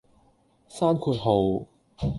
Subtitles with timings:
[0.67, 1.67] 閂括號